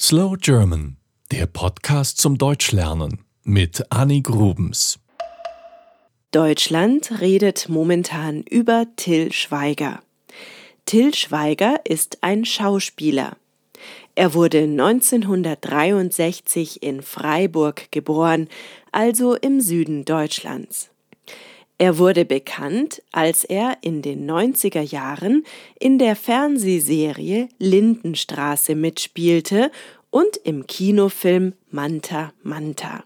Slow 0.00 0.36
German, 0.36 0.96
der 1.30 1.46
Podcast 1.46 2.18
zum 2.18 2.36
Deutschlernen 2.36 3.20
mit 3.44 3.80
Annie 3.90 4.22
Grubens. 4.22 4.98
Deutschland 6.32 7.20
redet 7.20 7.68
momentan 7.68 8.42
über 8.42 8.86
Till 8.96 9.32
Schweiger. 9.32 10.02
Till 10.84 11.14
Schweiger 11.14 11.78
ist 11.84 12.18
ein 12.22 12.44
Schauspieler. 12.44 13.36
Er 14.16 14.34
wurde 14.34 14.64
1963 14.64 16.82
in 16.82 17.00
Freiburg 17.00 17.92
geboren, 17.92 18.48
also 18.90 19.36
im 19.36 19.60
Süden 19.60 20.04
Deutschlands. 20.04 20.90
Er 21.76 21.98
wurde 21.98 22.24
bekannt, 22.24 23.02
als 23.10 23.42
er 23.42 23.78
in 23.80 24.00
den 24.00 24.30
90er 24.30 24.80
Jahren 24.80 25.44
in 25.78 25.98
der 25.98 26.14
Fernsehserie 26.14 27.48
Lindenstraße 27.58 28.76
mitspielte 28.76 29.72
und 30.10 30.36
im 30.44 30.66
Kinofilm 30.68 31.54
Manta 31.70 32.32
Manta. 32.42 33.04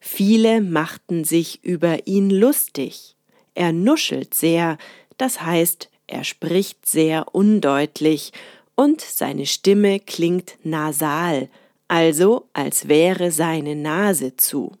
Viele 0.00 0.62
machten 0.62 1.24
sich 1.24 1.62
über 1.64 2.06
ihn 2.06 2.30
lustig. 2.30 3.14
Er 3.54 3.72
nuschelt 3.72 4.32
sehr, 4.32 4.78
das 5.18 5.42
heißt, 5.42 5.90
er 6.06 6.24
spricht 6.24 6.86
sehr 6.86 7.34
undeutlich 7.34 8.32
und 8.74 9.00
seine 9.00 9.44
Stimme 9.46 10.00
klingt 10.00 10.56
nasal, 10.62 11.48
also 11.88 12.48
als 12.52 12.88
wäre 12.88 13.30
seine 13.32 13.74
Nase 13.76 14.36
zu. 14.36 14.72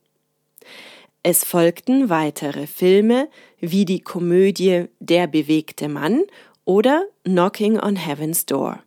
Es 1.28 1.42
folgten 1.42 2.08
weitere 2.08 2.68
Filme 2.68 3.28
wie 3.58 3.84
die 3.84 3.98
Komödie 3.98 4.84
Der 5.00 5.26
bewegte 5.26 5.88
Mann 5.88 6.22
oder 6.64 7.04
Knocking 7.24 7.80
on 7.80 7.96
Heaven's 7.96 8.46
Door. 8.46 8.78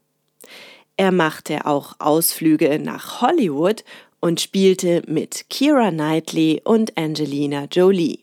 Er 0.95 1.11
machte 1.11 1.65
auch 1.65 1.97
Ausflüge 1.99 2.79
nach 2.79 3.19
Hollywood 3.19 3.83
und 4.21 4.39
spielte 4.39 5.01
mit 5.05 5.47
Kira 5.49 5.91
Knightley 5.91 6.61
und 6.63 6.97
Angelina 6.97 7.65
Jolie. 7.65 8.19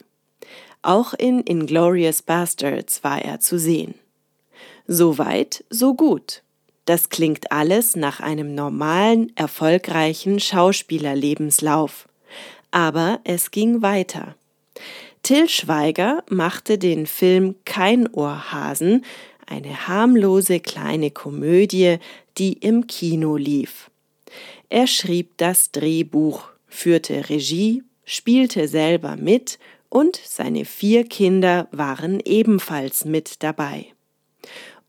Auch 0.81 1.13
in 1.13 1.41
Inglorious 1.41 2.23
Bastards 2.23 3.05
war 3.05 3.21
er 3.21 3.41
zu 3.41 3.59
sehen. 3.59 3.97
So 4.87 5.19
weit, 5.19 5.63
so 5.69 5.93
gut. 5.93 6.43
Das 6.87 7.11
klingt 7.11 7.53
alles 7.53 7.97
nach 7.97 8.21
einem 8.21 8.55
normalen, 8.55 9.37
erfolgreichen 9.37 10.41
Schauspielerlebenslauf. 10.41 12.09
Aber 12.77 13.21
es 13.25 13.53
ging 13.53 13.81
weiter. 13.81 14.37
Till 15.23 15.49
Schweiger 15.49 16.23
machte 16.29 16.77
den 16.77 17.07
Film 17.07 17.55
Kein 17.65 18.07
Ohrhasen, 18.07 19.03
eine 19.47 19.89
harmlose 19.89 20.61
kleine 20.61 21.11
Komödie, 21.11 21.97
die 22.37 22.53
im 22.53 22.87
Kino 22.87 23.39
lief. 23.39 23.91
Er 24.69 24.87
schrieb 24.87 25.39
das 25.39 25.73
Drehbuch, 25.73 26.51
führte 26.69 27.31
Regie, 27.31 27.83
spielte 28.05 28.69
selber 28.69 29.17
mit 29.17 29.59
und 29.89 30.21
seine 30.23 30.67
vier 30.67 31.05
Kinder 31.05 31.69
waren 31.73 32.21
ebenfalls 32.27 33.07
mit 33.07 33.43
dabei. 33.43 33.87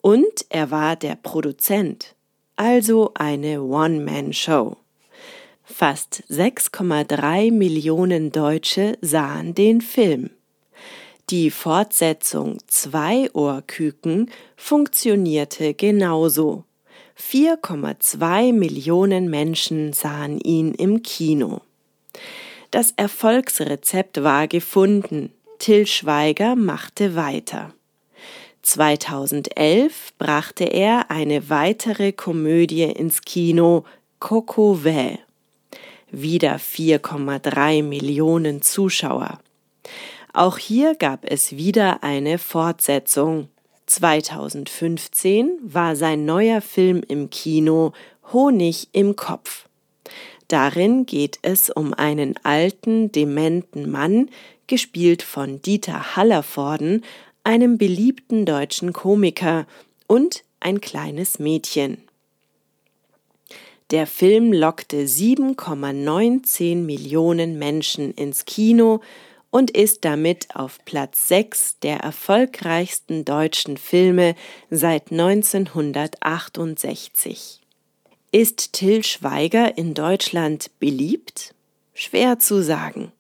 Und 0.01 0.45
er 0.49 0.71
war 0.71 0.97
der 0.97 1.15
Produzent, 1.15 2.15
also 2.57 3.11
eine 3.13 3.61
One-Man-Show. 3.61 4.75
Fast 5.69 6.23
6,3 6.29 7.51
Millionen 7.51 8.31
Deutsche 8.31 8.97
sahen 9.01 9.53
den 9.53 9.81
Film. 9.81 10.29
Die 11.29 11.51
Fortsetzung 11.51 12.57
Zwei 12.67 13.29
Ohrküken 13.33 14.31
funktionierte 14.55 15.73
genauso. 15.73 16.63
4,2 17.19 18.53
Millionen 18.53 19.29
Menschen 19.29 19.91
sahen 19.91 20.39
ihn 20.39 20.73
im 20.73 21.03
Kino. 21.03 21.59
Das 22.71 22.93
Erfolgsrezept 22.95 24.23
war 24.23 24.47
gefunden. 24.47 25.33
Till 25.59 25.85
Schweiger 25.85 26.55
machte 26.55 27.15
weiter. 27.15 27.73
2011 28.61 30.13
brachte 30.17 30.63
er 30.63 31.11
eine 31.11 31.49
weitere 31.49 32.13
Komödie 32.13 32.83
ins 32.83 33.21
Kino, 33.21 33.83
Coco 34.19 34.79
Vä 34.83 35.19
wieder 36.11 36.57
4,3 36.57 37.83
Millionen 37.83 38.61
Zuschauer. 38.61 39.39
Auch 40.33 40.57
hier 40.57 40.95
gab 40.95 41.25
es 41.29 41.57
wieder 41.57 42.03
eine 42.03 42.37
Fortsetzung. 42.37 43.49
2015 43.87 45.57
war 45.61 45.95
sein 45.95 46.25
neuer 46.25 46.61
Film 46.61 47.01
im 47.07 47.29
Kino 47.29 47.93
Honig 48.31 48.89
im 48.91 49.15
Kopf. 49.15 49.67
Darin 50.47 51.05
geht 51.05 51.39
es 51.41 51.69
um 51.69 51.93
einen 51.93 52.35
alten, 52.43 53.11
dementen 53.11 53.89
Mann, 53.89 54.29
gespielt 54.67 55.23
von 55.23 55.61
Dieter 55.61 56.15
Hallervorden, 56.15 57.03
einem 57.43 57.77
beliebten 57.77 58.45
deutschen 58.45 58.93
Komiker, 58.93 59.65
und 60.07 60.43
ein 60.59 60.81
kleines 60.81 61.37
Mädchen. 61.39 62.06
Der 63.89 64.05
Film 64.05 64.51
lockte 64.51 65.05
7,19 65.05 66.75
Millionen 66.75 67.57
Menschen 67.57 68.13
ins 68.13 68.43
Kino 68.43 68.99
und 69.49 69.71
ist 69.71 70.03
damit 70.03 70.53
auf 70.55 70.83
Platz 70.83 71.29
6 71.29 71.79
der 71.79 71.99
erfolgreichsten 71.99 73.23
deutschen 73.23 73.77
Filme 73.77 74.35
seit 74.69 75.13
1968. 75.13 77.61
Ist 78.33 78.73
Till 78.73 79.05
Schweiger 79.05 79.77
in 79.77 79.93
Deutschland 79.93 80.69
beliebt? 80.79 81.55
Schwer 81.93 82.39
zu 82.39 82.61
sagen. 82.61 83.13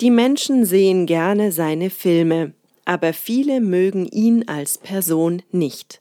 Die 0.00 0.12
Menschen 0.12 0.64
sehen 0.64 1.06
gerne 1.06 1.50
seine 1.50 1.90
Filme, 1.90 2.52
aber 2.84 3.12
viele 3.12 3.60
mögen 3.60 4.06
ihn 4.06 4.46
als 4.46 4.78
Person 4.78 5.42
nicht. 5.50 6.00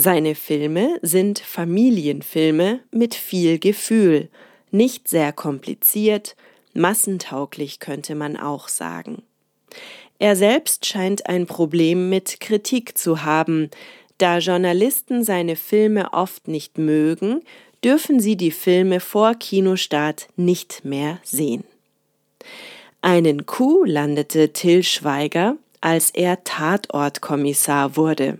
Seine 0.00 0.36
Filme 0.36 1.00
sind 1.02 1.40
Familienfilme 1.40 2.78
mit 2.92 3.16
viel 3.16 3.58
Gefühl, 3.58 4.28
nicht 4.70 5.08
sehr 5.08 5.32
kompliziert, 5.32 6.36
massentauglich 6.72 7.80
könnte 7.80 8.14
man 8.14 8.36
auch 8.36 8.68
sagen. 8.68 9.24
Er 10.20 10.36
selbst 10.36 10.86
scheint 10.86 11.28
ein 11.28 11.48
Problem 11.48 12.10
mit 12.10 12.38
Kritik 12.38 12.96
zu 12.96 13.24
haben, 13.24 13.72
da 14.18 14.38
Journalisten 14.38 15.24
seine 15.24 15.56
Filme 15.56 16.12
oft 16.12 16.46
nicht 16.46 16.78
mögen, 16.78 17.42
dürfen 17.82 18.20
sie 18.20 18.36
die 18.36 18.52
Filme 18.52 19.00
vor 19.00 19.34
Kinostart 19.34 20.28
nicht 20.36 20.84
mehr 20.84 21.18
sehen. 21.24 21.64
Einen 23.02 23.46
Coup 23.46 23.84
landete 23.84 24.52
Till 24.52 24.84
Schweiger, 24.84 25.56
als 25.80 26.10
er 26.12 26.44
Tatortkommissar 26.44 27.96
wurde. 27.96 28.38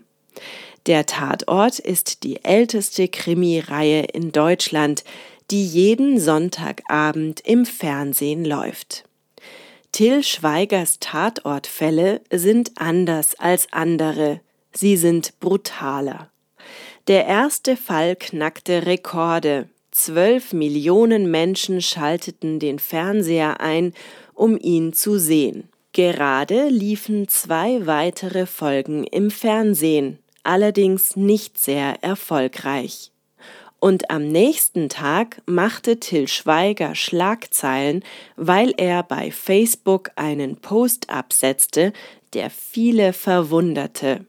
Der 0.89 1.05
Tatort 1.05 1.79
ist 1.79 2.23
die 2.23 2.43
älteste 2.47 3.09
Krimireihe 3.09 4.05
in 4.05 4.33
Deutschland, 4.33 5.05
die 5.51 5.63
jeden 5.63 6.19
Sonntagabend 6.19 7.41
im 7.45 7.67
Fernsehen 7.67 8.43
läuft. 8.43 9.05
Till 9.93 10.25
Schweigers 10.25 10.99
Tatortfälle 10.99 12.23
sind 12.33 12.73
anders 12.77 13.35
als 13.39 13.71
andere, 13.71 14.41
sie 14.73 14.97
sind 14.97 15.39
brutaler. 15.41 16.31
Der 17.07 17.27
erste 17.27 17.77
Fall 17.77 18.17
knackte 18.17 18.87
Rekorde. 18.87 19.69
Zwölf 19.91 20.55
Millionen 20.55 21.31
Menschen 21.31 21.83
schalteten 21.83 22.61
den 22.61 22.79
Fernseher 22.79 23.61
ein, 23.61 23.93
um 24.33 24.59
ihn 24.59 24.95
zu 24.95 25.19
sehen. 25.19 25.69
Gerade 25.93 26.69
liefen 26.69 27.29
zwei 27.29 27.87
weitere 27.87 28.47
Folgen 28.47 29.05
im 29.05 29.31
Fernsehen 29.31 30.19
allerdings 30.49 31.15
nicht 31.15 31.59
sehr 31.59 32.03
erfolgreich. 32.03 33.13
Und 33.81 34.11
am 34.11 34.27
nächsten 34.27 34.89
Tag 34.89 35.41
machte 35.47 36.01
Till 36.01 36.27
Schweiger 36.27 36.97
Schlagzeilen, 36.97 38.03
weil 38.35 38.75
er 38.77 39.05
bei 39.05 39.31
Facebook 39.31 40.11
einen 40.17 40.57
Post 40.57 41.11
absetzte, 41.11 41.93
der 42.33 42.51
viele 42.51 43.13
verwunderte. 43.13 44.25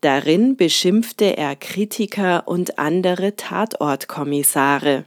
Darin 0.00 0.56
beschimpfte 0.56 1.36
er 1.36 1.54
Kritiker 1.56 2.48
und 2.48 2.78
andere 2.78 3.36
Tatortkommissare. 3.36 5.04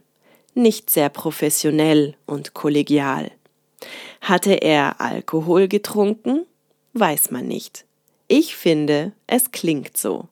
Nicht 0.53 0.89
sehr 0.89 1.09
professionell 1.09 2.15
und 2.25 2.53
kollegial. 2.53 3.31
Hatte 4.21 4.53
er 4.53 5.01
Alkohol 5.01 5.67
getrunken? 5.67 6.45
Weiß 6.93 7.31
man 7.31 7.47
nicht. 7.47 7.85
Ich 8.27 8.55
finde, 8.55 9.13
es 9.27 9.51
klingt 9.51 9.97
so. 9.97 10.27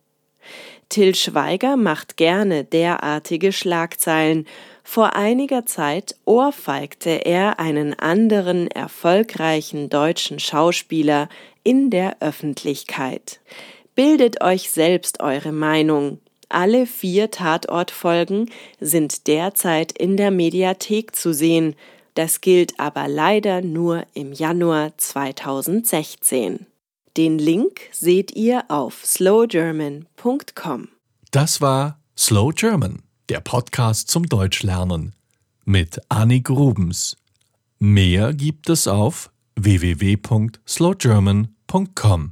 Till 0.89 1.15
Schweiger 1.15 1.77
macht 1.77 2.17
gerne 2.17 2.63
derartige 2.63 3.51
Schlagzeilen. 3.51 4.45
Vor 4.83 5.15
einiger 5.15 5.65
Zeit 5.65 6.15
ohrfeigte 6.25 7.25
er 7.25 7.59
einen 7.59 7.97
anderen 7.97 8.69
erfolgreichen 8.69 9.89
deutschen 9.89 10.39
Schauspieler 10.39 11.27
in 11.63 11.89
der 11.89 12.17
Öffentlichkeit. 12.21 13.39
Bildet 13.95 14.41
euch 14.41 14.69
selbst 14.69 15.21
eure 15.21 15.51
Meinung. 15.51 16.19
Alle 16.49 16.85
vier 16.85 17.31
Tatortfolgen 17.31 18.51
sind 18.79 19.27
derzeit 19.27 19.91
in 19.91 20.15
der 20.15 20.31
Mediathek 20.31 21.15
zu 21.15 21.33
sehen. 21.33 21.75
Das 22.13 22.41
gilt 22.41 22.79
aber 22.79 23.07
leider 23.07 23.61
nur 23.61 24.05
im 24.13 24.31
Januar 24.31 24.91
2016. 24.97 26.67
Den 27.17 27.39
Link 27.39 27.81
seht 27.91 28.35
ihr 28.35 28.65
auf 28.69 29.06
slowgerman.com. 29.06 30.89
Das 31.31 31.62
war 31.62 31.97
Slow 32.17 32.51
German, 32.53 33.03
der 33.29 33.39
Podcast 33.39 34.09
zum 34.09 34.25
Deutschlernen 34.25 35.15
mit 35.63 36.01
Annik 36.09 36.50
Rubens. 36.50 37.15
Mehr 37.79 38.33
gibt 38.33 38.69
es 38.69 38.85
auf 38.88 39.31
www.slowgerman.com. 39.56 42.31